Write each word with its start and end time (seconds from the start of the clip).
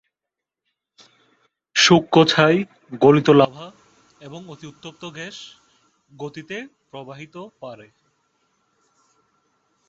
সূক্ষ্ম 1.75 2.15
ছাই, 2.27 2.55
গলিত 3.01 3.27
লাভা 3.31 3.67
এবং 4.21 4.41
অতি 4.47 4.65
উত্তপ্ত 4.67 5.03
গ্যাস 5.09 5.37
গতিতে 6.11 6.57
প্রবাহিত 6.91 7.35
পারে। 7.61 7.87